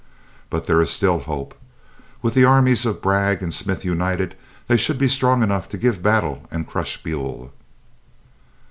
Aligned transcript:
But 0.49 0.65
there 0.65 0.81
is 0.81 0.89
still 0.89 1.19
hope. 1.19 1.53
With 2.23 2.33
the 2.33 2.43
armies 2.43 2.87
of 2.87 3.03
Bragg 3.03 3.43
and 3.43 3.53
Smith 3.53 3.85
united, 3.85 4.33
they 4.65 4.75
should 4.75 4.97
be 4.97 5.07
strong 5.07 5.43
enough 5.43 5.69
to 5.69 5.77
give 5.77 6.01
battle 6.01 6.47
and 6.49 6.67
crush 6.67 7.03
Buell." 7.03 7.53